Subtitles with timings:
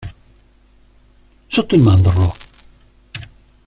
[1.47, 2.33] Sotto il mandorlo.